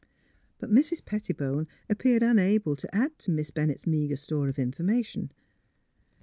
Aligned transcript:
"But 0.59 0.71
Mrs. 0.71 1.05
Pettibone 1.05 1.67
appeared 1.87 2.23
unable 2.23 2.75
to 2.75 2.95
add 2.95 3.19
to 3.19 3.29
Miss 3.29 3.51
Bennett's 3.51 3.85
meagre 3.85 4.15
store 4.15 4.47
of 4.49 4.57
information. 4.57 5.31